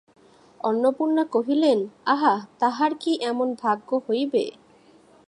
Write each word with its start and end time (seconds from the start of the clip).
অন্নপূর্ণা 0.59 1.23
কহিলেন, 1.25 1.79
আহা, 2.05 2.33
তাহার 2.59 2.91
কি 2.99 3.11
এমন 3.21 3.47
ভাগ্য 3.55 3.89
হইবে। 4.07 4.43